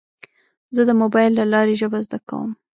[0.75, 2.51] زه د موبایل له لارې ژبه زده کوم.